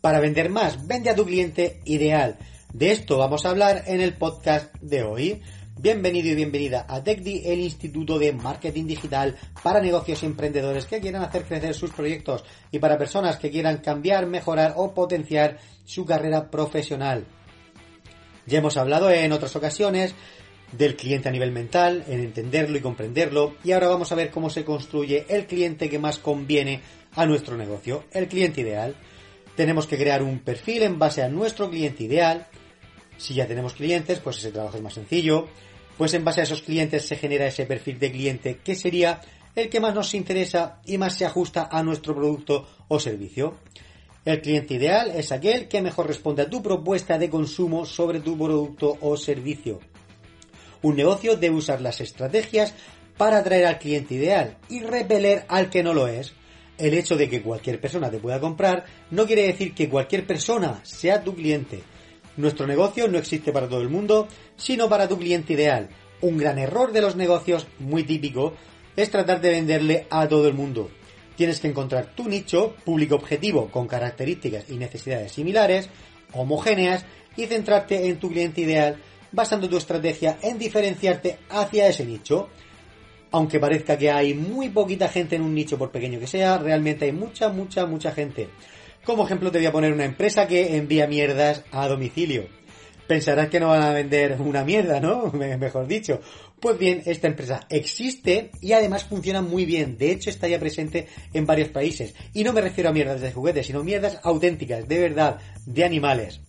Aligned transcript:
Para 0.00 0.20
vender 0.20 0.48
más, 0.48 0.86
vende 0.86 1.10
a 1.10 1.14
tu 1.14 1.26
cliente 1.26 1.80
ideal. 1.84 2.38
De 2.72 2.90
esto 2.90 3.18
vamos 3.18 3.44
a 3.44 3.50
hablar 3.50 3.84
en 3.86 4.00
el 4.00 4.14
podcast 4.14 4.74
de 4.80 5.02
hoy. 5.02 5.42
Bienvenido 5.76 6.28
y 6.28 6.34
bienvenida 6.36 6.86
a 6.88 7.04
TechDi, 7.04 7.42
el 7.44 7.60
Instituto 7.60 8.18
de 8.18 8.32
Marketing 8.32 8.86
Digital 8.86 9.36
para 9.62 9.82
negocios 9.82 10.22
y 10.22 10.26
emprendedores 10.26 10.86
que 10.86 11.00
quieran 11.00 11.22
hacer 11.22 11.42
crecer 11.44 11.74
sus 11.74 11.90
proyectos 11.90 12.44
y 12.70 12.78
para 12.78 12.96
personas 12.96 13.36
que 13.36 13.50
quieran 13.50 13.78
cambiar, 13.78 14.26
mejorar 14.26 14.72
o 14.76 14.94
potenciar 14.94 15.58
su 15.84 16.06
carrera 16.06 16.50
profesional. 16.50 17.26
Ya 18.46 18.60
hemos 18.60 18.78
hablado 18.78 19.10
en 19.10 19.32
otras 19.32 19.54
ocasiones 19.54 20.14
del 20.72 20.96
cliente 20.96 21.28
a 21.28 21.32
nivel 21.32 21.52
mental, 21.52 22.04
en 22.08 22.20
entenderlo 22.20 22.78
y 22.78 22.80
comprenderlo, 22.80 23.56
y 23.64 23.72
ahora 23.72 23.88
vamos 23.88 24.10
a 24.12 24.14
ver 24.14 24.30
cómo 24.30 24.48
se 24.48 24.64
construye 24.64 25.26
el 25.28 25.46
cliente 25.46 25.90
que 25.90 25.98
más 25.98 26.18
conviene 26.18 26.80
a 27.16 27.26
nuestro 27.26 27.58
negocio, 27.58 28.04
el 28.12 28.28
cliente 28.28 28.62
ideal. 28.62 28.96
Tenemos 29.60 29.86
que 29.86 29.98
crear 29.98 30.22
un 30.22 30.38
perfil 30.38 30.84
en 30.84 30.98
base 30.98 31.22
a 31.22 31.28
nuestro 31.28 31.68
cliente 31.68 32.04
ideal. 32.04 32.46
Si 33.18 33.34
ya 33.34 33.46
tenemos 33.46 33.74
clientes, 33.74 34.18
pues 34.18 34.38
ese 34.38 34.52
trabajo 34.52 34.78
es 34.78 34.82
más 34.82 34.94
sencillo. 34.94 35.48
Pues 35.98 36.14
en 36.14 36.24
base 36.24 36.40
a 36.40 36.44
esos 36.44 36.62
clientes 36.62 37.04
se 37.04 37.16
genera 37.16 37.46
ese 37.46 37.66
perfil 37.66 37.98
de 37.98 38.10
cliente 38.10 38.60
que 38.64 38.74
sería 38.74 39.20
el 39.54 39.68
que 39.68 39.78
más 39.78 39.94
nos 39.94 40.14
interesa 40.14 40.80
y 40.86 40.96
más 40.96 41.14
se 41.14 41.26
ajusta 41.26 41.68
a 41.70 41.82
nuestro 41.82 42.14
producto 42.14 42.66
o 42.88 42.98
servicio. 42.98 43.58
El 44.24 44.40
cliente 44.40 44.72
ideal 44.72 45.10
es 45.14 45.30
aquel 45.30 45.68
que 45.68 45.82
mejor 45.82 46.06
responde 46.06 46.40
a 46.40 46.48
tu 46.48 46.62
propuesta 46.62 47.18
de 47.18 47.28
consumo 47.28 47.84
sobre 47.84 48.20
tu 48.20 48.38
producto 48.38 48.96
o 49.02 49.14
servicio. 49.18 49.78
Un 50.80 50.96
negocio 50.96 51.36
debe 51.36 51.56
usar 51.56 51.82
las 51.82 52.00
estrategias 52.00 52.72
para 53.18 53.40
atraer 53.40 53.66
al 53.66 53.78
cliente 53.78 54.14
ideal 54.14 54.56
y 54.70 54.80
repeler 54.80 55.44
al 55.48 55.68
que 55.68 55.82
no 55.82 55.92
lo 55.92 56.08
es 56.08 56.32
el 56.80 56.94
hecho 56.94 57.16
de 57.16 57.28
que 57.28 57.42
cualquier 57.42 57.80
persona 57.80 58.10
te 58.10 58.18
pueda 58.18 58.40
comprar 58.40 58.84
no 59.10 59.26
quiere 59.26 59.46
decir 59.46 59.74
que 59.74 59.88
cualquier 59.88 60.26
persona 60.26 60.80
sea 60.82 61.22
tu 61.22 61.34
cliente. 61.34 61.82
Nuestro 62.36 62.66
negocio 62.66 63.06
no 63.08 63.18
existe 63.18 63.52
para 63.52 63.68
todo 63.68 63.82
el 63.82 63.88
mundo, 63.88 64.26
sino 64.56 64.88
para 64.88 65.08
tu 65.08 65.18
cliente 65.18 65.52
ideal. 65.52 65.88
Un 66.20 66.38
gran 66.38 66.58
error 66.58 66.92
de 66.92 67.00
los 67.00 67.16
negocios, 67.16 67.66
muy 67.78 68.04
típico, 68.04 68.54
es 68.96 69.10
tratar 69.10 69.40
de 69.40 69.50
venderle 69.50 70.06
a 70.10 70.26
todo 70.28 70.48
el 70.48 70.54
mundo. 70.54 70.90
Tienes 71.36 71.60
que 71.60 71.68
encontrar 71.68 72.14
tu 72.14 72.28
nicho, 72.28 72.74
público 72.84 73.14
objetivo, 73.14 73.70
con 73.70 73.86
características 73.86 74.68
y 74.68 74.76
necesidades 74.76 75.32
similares, 75.32 75.88
homogéneas, 76.32 77.04
y 77.36 77.46
centrarte 77.46 78.08
en 78.08 78.18
tu 78.18 78.28
cliente 78.28 78.60
ideal, 78.60 78.96
basando 79.32 79.68
tu 79.68 79.76
estrategia 79.76 80.38
en 80.42 80.58
diferenciarte 80.58 81.38
hacia 81.48 81.88
ese 81.88 82.04
nicho 82.04 82.48
aunque 83.30 83.60
parezca 83.60 83.96
que 83.96 84.10
hay 84.10 84.34
muy 84.34 84.68
poquita 84.68 85.08
gente 85.08 85.36
en 85.36 85.42
un 85.42 85.54
nicho, 85.54 85.78
por 85.78 85.90
pequeño 85.90 86.18
que 86.18 86.26
sea, 86.26 86.58
realmente 86.58 87.04
hay 87.04 87.12
mucha, 87.12 87.48
mucha, 87.48 87.86
mucha 87.86 88.12
gente. 88.12 88.48
Como 89.04 89.24
ejemplo 89.24 89.50
te 89.50 89.58
voy 89.58 89.66
a 89.66 89.72
poner 89.72 89.92
una 89.92 90.04
empresa 90.04 90.46
que 90.46 90.76
envía 90.76 91.06
mierdas 91.06 91.64
a 91.70 91.88
domicilio. 91.88 92.46
Pensarás 93.06 93.48
que 93.48 93.58
no 93.58 93.68
van 93.68 93.82
a 93.82 93.92
vender 93.92 94.36
una 94.40 94.64
mierda, 94.64 95.00
¿no? 95.00 95.32
Mejor 95.32 95.86
dicho. 95.86 96.20
Pues 96.60 96.78
bien, 96.78 97.02
esta 97.06 97.26
empresa 97.26 97.66
existe 97.70 98.50
y 98.60 98.72
además 98.72 99.04
funciona 99.04 99.40
muy 99.40 99.64
bien. 99.64 99.96
De 99.96 100.12
hecho, 100.12 100.28
está 100.28 100.46
ya 100.46 100.60
presente 100.60 101.08
en 101.32 101.46
varios 101.46 101.70
países. 101.70 102.14
Y 102.34 102.44
no 102.44 102.52
me 102.52 102.60
refiero 102.60 102.90
a 102.90 102.92
mierdas 102.92 103.20
de 103.22 103.32
juguetes, 103.32 103.66
sino 103.66 103.82
mierdas 103.82 104.20
auténticas, 104.22 104.86
de 104.86 104.98
verdad, 104.98 105.38
de 105.64 105.84
animales. 105.84 106.40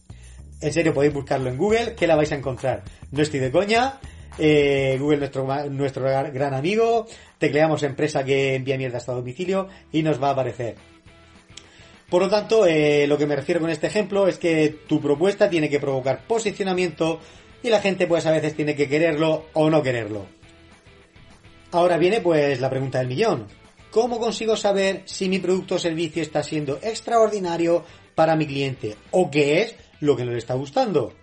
En 0.59 0.73
serio, 0.73 0.93
podéis 0.93 1.13
buscarlo 1.13 1.49
en 1.49 1.57
Google, 1.57 1.95
que 1.95 2.05
la 2.05 2.15
vais 2.15 2.31
a 2.31 2.35
encontrar. 2.35 2.83
No 3.09 3.23
estoy 3.23 3.39
de 3.39 3.51
coña, 3.51 3.99
eh, 4.37 4.97
Google 4.99 5.29
nuestro, 5.69 6.03
gran 6.03 6.53
amigo, 6.53 7.07
tecleamos 7.37 7.83
empresa 7.83 8.23
que 8.23 8.55
envía 8.55 8.77
mierda 8.77 8.97
hasta 8.97 9.13
domicilio 9.13 9.67
y 9.91 10.03
nos 10.03 10.21
va 10.21 10.29
a 10.29 10.31
aparecer. 10.31 10.75
Por 12.09 12.23
lo 12.23 12.29
tanto, 12.29 12.65
eh, 12.65 13.07
lo 13.07 13.17
que 13.17 13.25
me 13.25 13.35
refiero 13.35 13.61
con 13.61 13.69
este 13.69 13.87
ejemplo 13.87 14.27
es 14.27 14.37
que 14.37 14.79
tu 14.87 14.99
propuesta 14.99 15.49
tiene 15.49 15.69
que 15.69 15.79
provocar 15.79 16.25
posicionamiento 16.27 17.19
y 17.63 17.69
la 17.69 17.79
gente 17.79 18.07
pues 18.07 18.25
a 18.25 18.31
veces 18.31 18.55
tiene 18.55 18.75
que 18.75 18.89
quererlo 18.89 19.45
o 19.53 19.69
no 19.69 19.81
quererlo. 19.81 20.25
Ahora 21.71 21.97
viene 21.97 22.19
pues 22.19 22.59
la 22.59 22.69
pregunta 22.69 22.99
del 22.99 23.07
millón. 23.07 23.47
¿Cómo 23.91 24.19
consigo 24.19 24.55
saber 24.55 25.03
si 25.05 25.29
mi 25.29 25.39
producto 25.39 25.75
o 25.75 25.79
servicio 25.79 26.21
está 26.21 26.43
siendo 26.43 26.79
extraordinario 26.81 27.85
para 28.15 28.35
mi 28.35 28.45
cliente 28.45 28.95
o 29.11 29.29
qué 29.31 29.61
es 29.61 29.75
lo 29.99 30.15
que 30.15 30.25
no 30.25 30.31
le 30.31 30.37
está 30.37 30.53
gustando? 30.53 31.13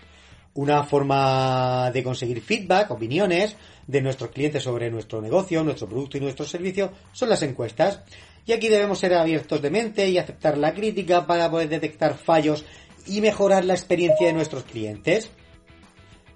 Una 0.59 0.83
forma 0.83 1.89
de 1.93 2.03
conseguir 2.03 2.43
feedback, 2.43 2.91
opiniones 2.91 3.55
de 3.87 4.03
nuestros 4.03 4.31
clientes 4.33 4.61
sobre 4.61 4.91
nuestro 4.91 5.23
negocio, 5.23 5.63
nuestro 5.63 5.89
producto 5.89 6.17
y 6.17 6.21
nuestro 6.21 6.45
servicio 6.45 6.91
son 7.13 7.29
las 7.29 7.43
encuestas. 7.43 8.01
Y 8.45 8.51
aquí 8.51 8.67
debemos 8.67 8.99
ser 8.99 9.15
abiertos 9.15 9.63
de 9.63 9.71
mente 9.71 10.09
y 10.09 10.19
aceptar 10.19 10.59
la 10.59 10.75
crítica 10.75 11.29
para 11.29 11.49
poder 11.49 11.69
detectar 11.69 12.19
fallos 12.19 12.65
y 13.07 13.21
mejorar 13.21 13.65
la 13.67 13.75
experiencia 13.75 14.27
de 14.27 14.33
nuestros 14.33 14.65
clientes. 14.65 15.31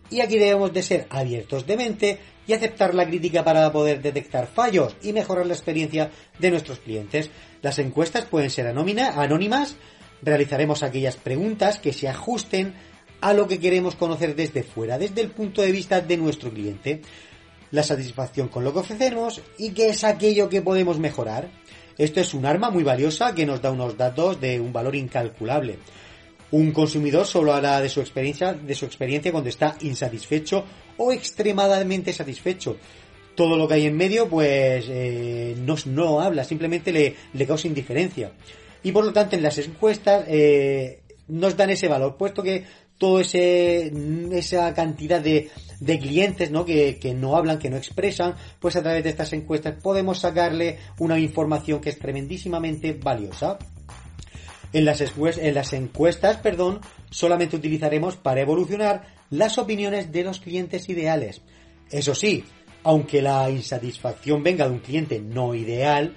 Y 0.08 0.20
aquí 0.20 0.38
debemos 0.38 0.72
de 0.72 0.84
ser 0.84 1.08
abiertos 1.10 1.66
de 1.66 1.76
mente 1.76 2.20
y 2.46 2.52
aceptar 2.52 2.94
la 2.94 3.08
crítica 3.08 3.42
para 3.42 3.72
poder 3.72 4.00
detectar 4.00 4.46
fallos 4.46 4.94
y 5.02 5.12
mejorar 5.12 5.46
la 5.46 5.54
experiencia 5.54 6.12
de 6.38 6.50
nuestros 6.52 6.78
clientes. 6.78 7.28
Las 7.60 7.80
encuestas 7.80 8.26
pueden 8.26 8.50
ser 8.50 8.68
anónimas, 8.68 9.74
realizaremos 10.22 10.84
aquellas 10.84 11.16
preguntas 11.16 11.80
que 11.80 11.92
se 11.92 12.06
ajusten 12.06 12.91
a 13.22 13.32
lo 13.32 13.46
que 13.46 13.60
queremos 13.60 13.94
conocer 13.94 14.34
desde 14.34 14.64
fuera, 14.64 14.98
desde 14.98 15.20
el 15.22 15.30
punto 15.30 15.62
de 15.62 15.72
vista 15.72 16.00
de 16.00 16.16
nuestro 16.16 16.50
cliente, 16.50 17.00
la 17.70 17.84
satisfacción 17.84 18.48
con 18.48 18.64
lo 18.64 18.72
que 18.72 18.80
ofrecemos 18.80 19.40
y 19.58 19.70
qué 19.70 19.90
es 19.90 20.04
aquello 20.04 20.48
que 20.48 20.60
podemos 20.60 20.98
mejorar. 20.98 21.48
Esto 21.96 22.20
es 22.20 22.34
un 22.34 22.44
arma 22.44 22.70
muy 22.70 22.82
valiosa 22.82 23.32
que 23.32 23.46
nos 23.46 23.62
da 23.62 23.70
unos 23.70 23.96
datos 23.96 24.40
de 24.40 24.58
un 24.60 24.72
valor 24.72 24.96
incalculable. 24.96 25.78
Un 26.50 26.72
consumidor 26.72 27.24
solo 27.24 27.54
habla 27.54 27.80
de 27.80 27.88
su 27.88 28.00
experiencia, 28.00 28.54
de 28.54 28.74
su 28.74 28.86
experiencia 28.86 29.30
cuando 29.30 29.48
está 29.48 29.76
insatisfecho 29.80 30.64
o 30.96 31.12
extremadamente 31.12 32.12
satisfecho. 32.12 32.76
Todo 33.36 33.56
lo 33.56 33.68
que 33.68 33.74
hay 33.74 33.86
en 33.86 33.96
medio, 33.96 34.28
pues, 34.28 34.84
eh, 34.88 35.54
no, 35.58 35.76
no, 35.86 36.20
habla, 36.20 36.44
simplemente 36.44 36.92
le, 36.92 37.14
le, 37.32 37.46
causa 37.46 37.68
indiferencia. 37.68 38.32
Y 38.82 38.90
por 38.90 39.04
lo 39.04 39.12
tanto, 39.12 39.36
en 39.36 39.42
las 39.42 39.56
encuestas 39.58 40.24
eh, 40.26 41.02
nos 41.28 41.56
dan 41.56 41.70
ese 41.70 41.88
valor, 41.88 42.16
puesto 42.16 42.42
que 42.42 42.64
toda 42.98 43.22
esa 43.22 44.74
cantidad 44.74 45.20
de, 45.20 45.50
clientes 45.98 46.50
¿no? 46.50 46.64
Que, 46.64 47.14
no 47.16 47.36
hablan, 47.36 47.58
que 47.58 47.70
no 47.70 47.76
expresan, 47.76 48.34
pues 48.60 48.76
a 48.76 48.82
través 48.82 49.04
de 49.04 49.10
estas 49.10 49.32
encuestas 49.32 49.74
podemos 49.82 50.20
sacarle 50.20 50.78
una 50.98 51.18
información 51.18 51.80
que 51.80 51.90
es 51.90 51.98
tremendísimamente 51.98 52.92
valiosa. 52.92 53.58
En 54.72 54.86
las, 54.86 55.02
en 55.02 55.54
las 55.54 55.72
encuestas, 55.74 56.38
perdón, 56.38 56.80
solamente 57.10 57.56
utilizaremos 57.56 58.16
para 58.16 58.40
evolucionar 58.40 59.06
las 59.28 59.58
opiniones 59.58 60.12
de 60.12 60.24
los 60.24 60.40
clientes 60.40 60.88
ideales. 60.88 61.42
Eso 61.90 62.14
sí, 62.14 62.44
aunque 62.84 63.20
la 63.20 63.50
insatisfacción 63.50 64.42
venga 64.42 64.66
de 64.66 64.72
un 64.72 64.80
cliente 64.80 65.20
no 65.20 65.54
ideal, 65.54 66.14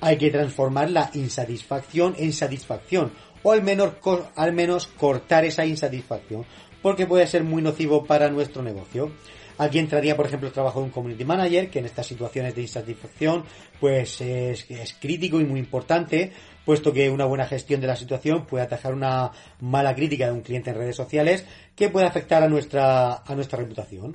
hay 0.00 0.16
que 0.16 0.30
transformar 0.30 0.90
la 0.90 1.10
insatisfacción 1.14 2.14
en 2.18 2.32
satisfacción 2.32 3.12
o 3.48 3.52
al 3.52 4.52
menos, 4.52 4.86
cortar 4.86 5.46
esa 5.46 5.64
insatisfacción, 5.64 6.44
porque 6.82 7.06
puede 7.06 7.26
ser 7.26 7.44
muy 7.44 7.62
nocivo 7.62 8.04
para 8.04 8.28
nuestro 8.28 8.62
negocio. 8.62 9.10
Aquí 9.56 9.78
entraría, 9.78 10.16
por 10.16 10.26
ejemplo, 10.26 10.48
el 10.48 10.54
trabajo 10.54 10.80
de 10.80 10.84
un 10.84 10.90
community 10.90 11.24
manager, 11.24 11.70
que 11.70 11.78
en 11.78 11.86
estas 11.86 12.06
situaciones 12.06 12.54
de 12.54 12.62
insatisfacción, 12.62 13.44
pues 13.80 14.20
es, 14.20 14.66
crítico 15.00 15.40
y 15.40 15.44
muy 15.44 15.58
importante, 15.58 16.30
puesto 16.64 16.92
que 16.92 17.08
una 17.08 17.24
buena 17.24 17.46
gestión 17.46 17.80
de 17.80 17.86
la 17.86 17.96
situación 17.96 18.44
puede 18.44 18.64
atajar 18.64 18.92
una 18.92 19.32
mala 19.60 19.94
crítica 19.94 20.26
de 20.26 20.32
un 20.32 20.42
cliente 20.42 20.70
en 20.70 20.76
redes 20.76 20.96
sociales 20.96 21.44
que 21.74 21.88
puede 21.88 22.06
afectar 22.06 22.42
a 22.42 22.48
nuestra, 22.48 23.22
a 23.24 23.34
nuestra 23.34 23.58
reputación. 23.58 24.14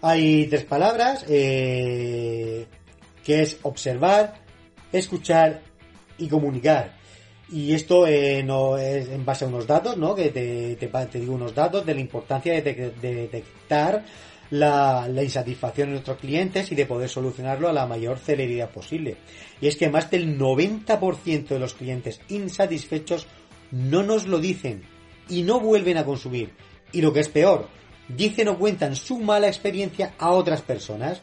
Hay 0.00 0.46
tres 0.46 0.64
palabras, 0.64 1.26
eh, 1.28 2.66
que 3.24 3.42
es 3.42 3.58
observar, 3.62 4.34
escuchar 4.92 5.60
y 6.16 6.28
comunicar. 6.28 6.99
Y 7.52 7.74
esto 7.74 8.06
eh, 8.06 8.42
no 8.44 8.78
es 8.78 9.08
en 9.08 9.24
base 9.24 9.44
a 9.44 9.48
unos 9.48 9.66
datos, 9.66 9.96
¿no? 9.96 10.14
Que 10.14 10.30
te, 10.30 10.76
te, 10.76 11.18
digo 11.18 11.34
unos 11.34 11.54
datos 11.54 11.84
de 11.84 11.94
la 11.94 12.00
importancia 12.00 12.52
de, 12.62 12.92
detectar 13.00 14.04
la, 14.50 15.08
insatisfacción 15.20 15.88
de 15.88 15.92
nuestros 15.94 16.18
clientes 16.18 16.70
y 16.70 16.76
de 16.76 16.86
poder 16.86 17.08
solucionarlo 17.08 17.68
a 17.68 17.72
la 17.72 17.86
mayor 17.86 18.18
celeridad 18.18 18.70
posible. 18.70 19.16
Y 19.60 19.66
es 19.66 19.76
que 19.76 19.88
más 19.88 20.10
del 20.10 20.38
90% 20.38 21.48
de 21.48 21.58
los 21.58 21.74
clientes 21.74 22.20
insatisfechos 22.28 23.26
no 23.72 24.04
nos 24.04 24.26
lo 24.26 24.38
dicen 24.38 24.82
y 25.28 25.42
no 25.42 25.58
vuelven 25.58 25.98
a 25.98 26.04
consumir. 26.04 26.52
Y 26.92 27.00
lo 27.00 27.12
que 27.12 27.20
es 27.20 27.28
peor, 27.28 27.68
dicen 28.08 28.48
o 28.48 28.58
cuentan 28.58 28.94
su 28.94 29.18
mala 29.18 29.48
experiencia 29.48 30.14
a 30.18 30.30
otras 30.30 30.62
personas. 30.62 31.22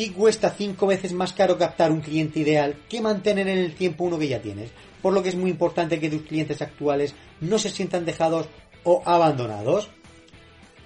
Y 0.00 0.08
cuesta 0.12 0.48
cinco 0.48 0.86
veces 0.86 1.12
más 1.12 1.34
caro 1.34 1.58
captar 1.58 1.92
un 1.92 2.00
cliente 2.00 2.40
ideal 2.40 2.74
que 2.88 3.02
mantener 3.02 3.46
en 3.48 3.58
el 3.58 3.74
tiempo 3.74 4.04
uno 4.04 4.18
que 4.18 4.28
ya 4.28 4.40
tienes. 4.40 4.70
Por 5.02 5.12
lo 5.12 5.22
que 5.22 5.28
es 5.28 5.34
muy 5.34 5.50
importante 5.50 6.00
que 6.00 6.08
tus 6.08 6.22
clientes 6.22 6.62
actuales 6.62 7.14
no 7.42 7.58
se 7.58 7.68
sientan 7.68 8.06
dejados 8.06 8.48
o 8.82 9.02
abandonados 9.04 9.90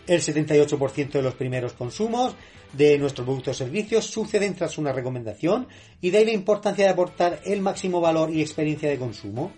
el 0.09 0.21
78% 0.21 1.13
de 1.13 1.23
los 1.23 1.35
primeros 1.35 1.75
consumos 1.75 2.35
de 2.73 2.99
nuestros 2.99 3.25
productos 3.25 3.55
o 3.55 3.65
servicios 3.65 4.05
suceden 4.05 4.57
tras 4.57 4.79
una 4.79 4.93
recomendación 4.93 5.69
y 6.01 6.11
de 6.11 6.19
ahí 6.19 6.25
la 6.25 6.33
importancia 6.33 6.85
de 6.85 6.91
aportar 6.91 7.41
el 7.45 7.61
máximo 7.61 8.01
valor 8.01 8.31
y 8.35 8.41
experiencia 8.41 8.91
de 8.91 8.99
consumo. 8.99 9.53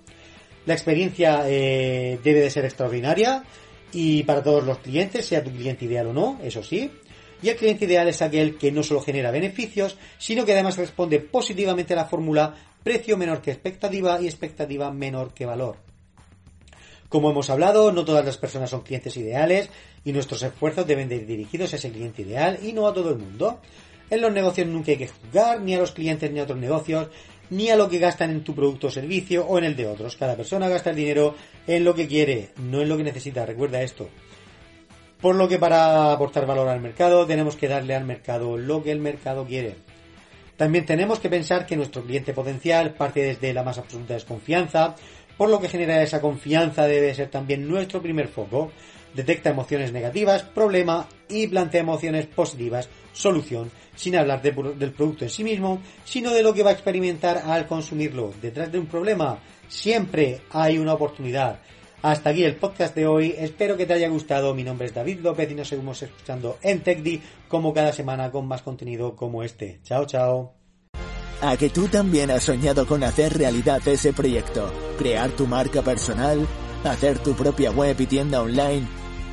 La 0.67 0.75
experiencia 0.75 1.44
eh, 1.47 2.20
debe 2.23 2.41
de 2.41 2.50
ser 2.50 2.67
extraordinaria 2.67 3.43
y 3.91 4.23
para 4.25 4.43
todos 4.43 4.67
los 4.67 4.76
clientes, 4.81 5.25
sea 5.25 5.43
tu 5.43 5.50
cliente 5.50 5.87
ideal 5.87 6.09
o 6.09 6.12
no, 6.12 6.38
eso 6.43 6.62
sí. 6.62 6.91
Y 7.43 7.49
el 7.49 7.56
cliente 7.56 7.85
ideal 7.85 8.09
es 8.09 8.23
aquel 8.23 8.56
que 8.56 8.73
no 8.73 8.83
solo 8.83 9.00
genera 9.00 9.31
beneficios, 9.31 9.97
sino 10.19 10.44
que 10.44 10.53
además 10.53 10.77
responde 10.77 11.21
positivamente 11.21 11.93
a 11.93 11.97
la 11.97 12.06
fórmula 12.06 12.55
precio 12.83 13.17
menor 13.17 13.43
que 13.43 13.50
expectativa 13.50 14.21
y 14.21 14.27
expectativa 14.27 14.91
menor 14.93 15.35
que 15.35 15.44
valor. 15.44 15.77
Como 17.09 17.31
hemos 17.31 17.50
hablado, 17.50 17.93
no 17.93 18.05
todas 18.05 18.25
las 18.25 18.37
personas 18.37 18.71
son 18.71 18.83
clientes 18.83 19.17
ideales 19.17 19.71
y 20.05 20.12
nuestros 20.12 20.43
esfuerzos 20.43 20.87
deben 20.87 21.09
de 21.09 21.17
ir 21.17 21.27
dirigidos 21.27 21.73
a 21.73 21.77
ese 21.77 21.91
cliente 21.91 22.23
ideal 22.23 22.59
y 22.62 22.73
no 22.73 22.87
a 22.88 22.94
todo 22.94 23.11
el 23.11 23.19
mundo. 23.19 23.61
En 24.11 24.21
los 24.21 24.33
negocios 24.33 24.67
nunca 24.67 24.93
hay 24.93 24.99
que 24.99 25.09
juzgar 25.09 25.61
ni 25.61 25.75
a 25.75 25.79
los 25.79 25.93
clientes 25.93 26.31
ni 26.31 26.41
a 26.41 26.44
otros 26.44 26.59
negocios, 26.59 27.09
ni 27.50 27.71
a 27.71 27.77
lo 27.77 27.88
que 27.88 27.99
gastan 27.99 28.31
en 28.31 28.44
tu 28.44 28.55
producto 28.55 28.88
o 28.88 28.91
servicio 28.91 29.47
o 29.47 29.59
en 29.59 29.65
el 29.65 29.77
de 29.77 29.87
otros. 29.87 30.17
Cada 30.17 30.37
persona 30.37 30.69
gasta 30.69 30.91
el 30.91 30.97
dinero 30.97 31.35
en 31.67 31.85
lo 31.85 31.94
que 31.94 32.06
quiere, 32.09 32.50
no 32.56 32.83
en 32.83 32.88
lo 32.88 32.97
que 32.97 33.05
necesita. 33.05 33.47
Recuerda 33.47 33.83
esto. 33.83 34.09
Por 35.21 35.35
lo 35.35 35.49
que 35.49 35.59
para 35.59 36.13
aportar 36.13 36.47
valor 36.47 36.69
al 36.69 36.81
mercado 36.81 37.27
tenemos 37.27 37.57
que 37.57 37.69
darle 37.69 37.95
al 37.95 38.05
mercado 38.05 38.57
lo 38.57 38.83
que 38.83 38.93
el 38.93 39.01
mercado 39.01 39.47
quiere. 39.47 39.77
También 40.57 40.87
tenemos 40.87 41.21
que 41.21 41.29
pensar 41.29 41.67
que 41.67 41.77
nuestro 41.77 42.03
cliente 42.03 42.33
potencial 42.33 42.95
parte 42.95 43.23
desde 43.23 43.53
la 43.53 43.63
más 43.63 43.79
absoluta 43.79 44.15
desconfianza, 44.15 44.95
por 45.37 45.51
lo 45.51 45.61
que 45.61 45.69
generar 45.69 46.01
esa 46.01 46.21
confianza 46.21 46.87
debe 46.87 47.15
ser 47.15 47.29
también 47.29 47.69
nuestro 47.69 48.01
primer 48.01 48.29
foco. 48.29 48.73
Detecta 49.15 49.51
emociones 49.51 49.93
negativas, 49.93 50.43
problema 50.43 51.09
y 51.29 51.47
plantea 51.47 51.81
emociones 51.81 52.27
positivas, 52.27 52.89
solución, 53.12 53.71
sin 53.95 54.17
hablar 54.17 54.43
del 54.43 54.93
producto 54.93 55.25
en 55.25 55.31
sí 55.31 55.43
mismo, 55.43 55.81
sino 56.05 56.33
de 56.33 56.43
lo 56.43 56.53
que 56.53 56.62
va 56.62 56.71
a 56.71 56.75
experimentar 56.75 57.39
al 57.39 57.67
consumirlo. 57.67 58.35
Detrás 58.43 58.71
de 58.71 58.79
un 58.79 58.87
problema 58.87 59.39
siempre 59.69 60.43
hay 60.51 60.77
una 60.79 60.93
oportunidad. 60.93 61.61
Hasta 62.06 62.31
aquí 62.31 62.44
el 62.44 62.55
podcast 62.55 62.94
de 62.94 63.05
hoy. 63.08 63.35
Espero 63.37 63.76
que 63.76 63.85
te 63.85 63.94
haya 63.94 64.08
gustado. 64.08 64.55
Mi 64.55 64.62
nombre 64.62 64.87
es 64.87 64.94
David 64.94 65.19
López 65.23 65.50
y 65.50 65.56
nos 65.56 65.67
seguimos 65.67 66.00
escuchando 66.00 66.56
en 66.62 66.81
TechDi 66.81 67.20
como 67.49 67.75
cada 67.75 67.93
semana 67.93 68.31
con 68.31 68.47
más 68.47 68.62
contenido 68.62 69.17
como 69.17 69.43
este. 69.43 69.81
Chao, 69.82 70.06
chao. 70.06 70.55
A 71.43 71.56
que 71.56 71.69
tú 71.69 71.88
también 71.88 72.31
has 72.31 72.44
soñado 72.44 72.87
con 72.87 73.03
hacer 73.03 73.37
realidad 73.37 73.81
ese 73.88 74.12
proyecto, 74.12 74.73
crear 74.97 75.31
tu 75.31 75.49
marca 75.49 75.82
personal, 75.82 76.47
hacer 76.85 77.19
tu 77.19 77.35
propia 77.35 77.73
web 77.73 77.97
y 77.99 78.06
tienda 78.06 78.41
online 78.41 78.87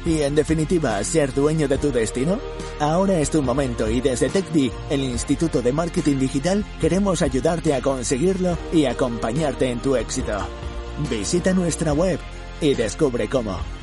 y 0.04 0.24
en 0.24 0.34
definitiva 0.34 1.04
ser 1.04 1.32
dueño 1.32 1.68
de 1.68 1.78
tu 1.78 1.92
destino? 1.92 2.40
Ahora 2.80 3.20
es 3.20 3.30
tu 3.30 3.44
momento 3.44 3.88
y 3.88 4.02
desde 4.02 4.30
TechDi, 4.30 4.72
el 4.90 5.04
Instituto 5.04 5.62
de 5.62 5.74
Marketing 5.74 6.18
Digital, 6.18 6.66
queremos 6.82 7.22
ayudarte 7.22 7.76
a 7.76 7.82
conseguirlo 7.82 8.58
y 8.74 8.86
acompañarte 8.86 9.70
en 9.70 9.80
tu 9.80 9.96
éxito. 9.96 10.40
Visita 11.08 11.54
nuestra 11.54 11.94
web 11.94 12.20
y 12.62 12.74
descubre 12.76 13.28
cómo. 13.28 13.83